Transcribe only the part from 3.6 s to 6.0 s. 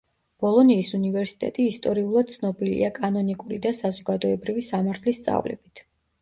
და საზოგადოებრივი სამართლის სწავლებით.